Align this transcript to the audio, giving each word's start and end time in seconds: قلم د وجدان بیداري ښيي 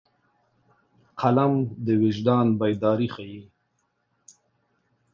قلم 1.19 1.53
د 1.85 1.87
وجدان 2.03 2.47
بیداري 2.59 3.07
ښيي 3.15 3.41